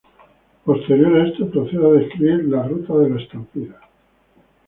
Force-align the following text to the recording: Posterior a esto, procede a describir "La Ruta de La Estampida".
Posterior 0.65 1.13
a 1.13 1.27
esto, 1.27 1.47
procede 1.51 1.85
a 1.85 1.91
describir 1.91 2.45
"La 2.45 2.67
Ruta 2.67 2.95
de 2.95 3.07
La 3.11 3.21
Estampida". 3.21 3.79